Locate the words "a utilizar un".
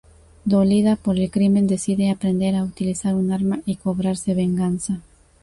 2.55-3.31